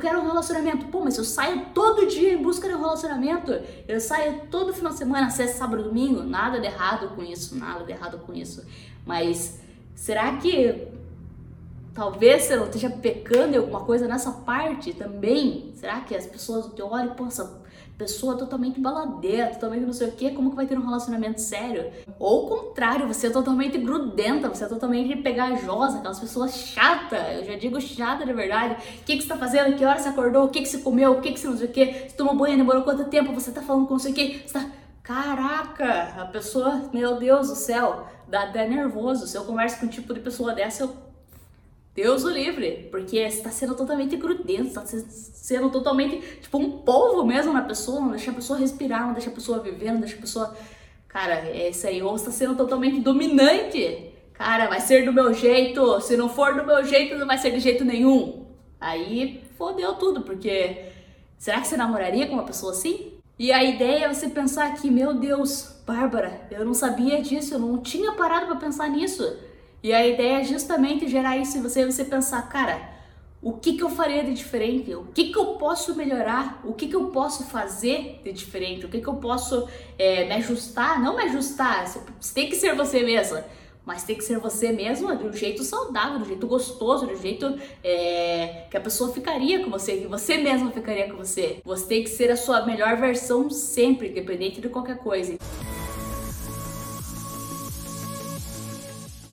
[0.00, 0.86] quero um relacionamento.
[0.86, 3.52] Pô, mas eu saio todo dia em busca de um relacionamento.
[3.86, 6.24] Eu saio todo final de semana, sexta, sábado, domingo.
[6.24, 8.66] Nada de errado com isso, nada de errado com isso.
[9.06, 9.60] Mas
[9.94, 10.88] será que
[11.94, 15.72] talvez você não esteja pecando em alguma coisa nessa parte também?
[15.74, 17.60] Será que as pessoas te olham, pô, essa
[18.00, 21.92] pessoa totalmente baladeira, totalmente não sei o que, como que vai ter um relacionamento sério?
[22.18, 27.44] Ou o contrário, você é totalmente grudenta, você é totalmente pegajosa, aquelas pessoas chatas, eu
[27.44, 28.74] já digo chata de verdade.
[28.74, 29.76] O que, que você tá fazendo?
[29.76, 30.44] Que hora você acordou?
[30.44, 31.12] O que, que você comeu?
[31.12, 31.84] O que, que você não sei o que?
[32.08, 33.34] Você tomou banho, demorou quanto tempo?
[33.34, 34.42] Você tá falando com não sei o que?
[34.46, 34.66] Você tá...
[35.02, 39.26] Caraca, a pessoa, meu Deus do céu, dá até nervoso.
[39.26, 41.09] Se eu converso com um tipo de pessoa dessa, eu
[41.94, 47.52] Deus o livre, porque está sendo totalmente grudento, está sendo totalmente tipo um polvo mesmo
[47.52, 50.20] na pessoa, não deixa a pessoa respirar, não deixa a pessoa viver, não deixa a
[50.20, 50.56] pessoa.
[51.08, 54.12] Cara, é isso aí, ou está sendo totalmente dominante.
[54.32, 57.50] Cara, vai ser do meu jeito, se não for do meu jeito, não vai ser
[57.50, 58.46] de jeito nenhum.
[58.80, 60.84] Aí fodeu tudo, porque
[61.36, 63.14] será que você namoraria com uma pessoa assim?
[63.38, 67.58] E a ideia é você pensar que, meu Deus, Bárbara, eu não sabia disso, eu
[67.58, 69.24] não tinha parado para pensar nisso.
[69.82, 72.90] E a ideia é justamente gerar isso em você, você pensar, cara,
[73.42, 74.94] o que, que eu faria de diferente?
[74.94, 76.60] O que, que eu posso melhorar?
[76.62, 78.84] O que, que eu posso fazer de diferente?
[78.84, 79.66] O que, que eu posso
[79.98, 81.00] é, me ajustar?
[81.00, 83.42] Não me ajustar, você tem que ser você mesma,
[83.86, 87.58] mas tem que ser você mesma de um jeito saudável, um jeito gostoso, um jeito
[87.82, 91.62] é, que a pessoa ficaria com você, que você mesma ficaria com você.
[91.64, 95.38] Você tem que ser a sua melhor versão sempre, independente de qualquer coisa.